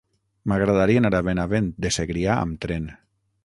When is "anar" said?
1.03-1.11